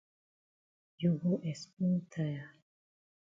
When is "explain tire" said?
1.43-2.55